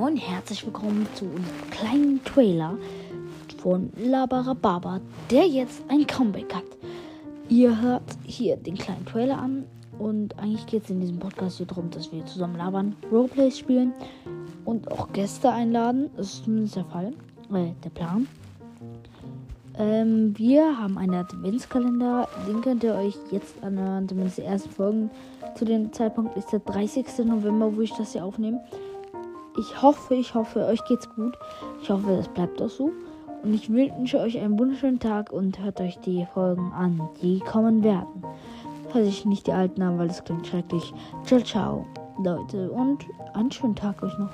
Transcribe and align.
Moin, 0.00 0.16
herzlich 0.16 0.64
willkommen 0.64 1.06
zu 1.14 1.26
einem 1.26 1.44
kleinen 1.70 2.24
Trailer 2.24 2.78
von 3.58 3.92
Labarababa, 3.98 4.98
der 5.30 5.46
jetzt 5.46 5.82
ein 5.88 6.06
Comeback 6.06 6.54
hat. 6.54 6.64
Ihr 7.50 7.78
hört 7.82 8.16
hier 8.24 8.56
den 8.56 8.78
kleinen 8.78 9.04
Trailer 9.04 9.36
an 9.36 9.66
und 9.98 10.38
eigentlich 10.38 10.64
geht 10.64 10.84
es 10.84 10.90
in 10.90 11.02
diesem 11.02 11.18
Podcast 11.18 11.58
hier 11.58 11.66
darum, 11.66 11.90
dass 11.90 12.10
wir 12.12 12.24
zusammen 12.24 12.56
labern, 12.56 12.96
Roleplays 13.12 13.58
spielen 13.58 13.92
und 14.64 14.90
auch 14.90 15.12
Gäste 15.12 15.50
einladen. 15.50 16.08
Das 16.16 16.28
ist 16.28 16.44
zumindest 16.44 16.76
der 16.76 16.86
Fall, 16.86 17.12
äh, 17.52 17.72
der 17.84 17.90
Plan. 17.90 18.26
Ähm, 19.78 20.32
wir 20.38 20.78
haben 20.78 20.96
einen 20.96 21.12
Adventskalender, 21.12 22.26
den 22.48 22.62
könnt 22.62 22.84
ihr 22.84 22.94
euch 22.94 23.18
jetzt 23.30 23.62
anhören, 23.62 24.08
zumindest 24.08 24.38
die 24.38 24.44
ersten 24.44 24.70
Folgen. 24.70 25.10
Zu 25.56 25.66
dem 25.66 25.92
Zeitpunkt 25.92 26.38
ist 26.38 26.50
der 26.52 26.60
30. 26.60 27.26
November, 27.26 27.76
wo 27.76 27.82
ich 27.82 27.92
das 27.92 28.12
hier 28.12 28.24
aufnehme. 28.24 28.62
Ich 29.60 29.82
hoffe, 29.82 30.14
ich 30.14 30.34
hoffe, 30.34 30.64
euch 30.64 30.82
geht's 30.86 31.06
gut. 31.14 31.36
Ich 31.82 31.90
hoffe, 31.90 32.12
es 32.12 32.28
bleibt 32.28 32.62
auch 32.62 32.70
so. 32.70 32.92
Und 33.42 33.52
ich 33.52 33.70
wünsche 33.70 34.18
euch 34.18 34.38
einen 34.38 34.58
wunderschönen 34.58 34.98
Tag 34.98 35.32
und 35.32 35.58
hört 35.58 35.82
euch 35.82 35.98
die 35.98 36.26
Folgen 36.32 36.72
an, 36.72 37.10
die 37.20 37.40
kommen 37.40 37.84
werden. 37.84 38.24
Falls 38.88 39.06
ich 39.06 39.26
nicht 39.26 39.46
die 39.46 39.52
alten 39.52 39.84
habe, 39.84 39.98
weil 39.98 40.08
das 40.08 40.24
klingt 40.24 40.46
schrecklich. 40.46 40.94
Ciao, 41.26 41.40
ciao, 41.42 41.86
Leute. 42.24 42.70
Und 42.70 43.04
einen 43.34 43.50
schönen 43.50 43.76
Tag 43.76 44.02
euch 44.02 44.16
noch. 44.18 44.30